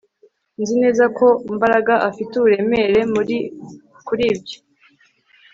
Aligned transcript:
Nzi 0.61 0.73
neza 0.83 1.03
ko 1.17 1.25
Mbaraga 1.55 1.93
afite 2.09 2.31
uburemere 2.35 2.99
kuri 4.07 4.23
ibyo 4.33 4.57